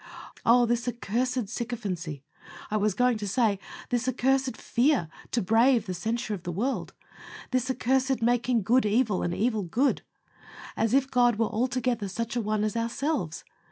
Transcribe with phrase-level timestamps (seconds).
[0.47, 0.65] Oh!
[0.65, 2.23] this accursed sycophancy;
[2.71, 3.59] I was going to say,
[3.91, 6.95] this accursed fear to brave the censure of the world
[7.51, 10.01] this accursed making good evil and evil good,
[10.75, 13.43] as if God were altogether such an one as ourselves.